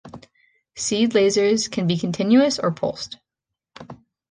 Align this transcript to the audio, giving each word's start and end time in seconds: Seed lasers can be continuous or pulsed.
Seed 0.75 1.11
lasers 1.11 1.69
can 1.69 1.85
be 1.85 1.95
continuous 1.95 2.57
or 2.57 2.71
pulsed. 2.71 3.19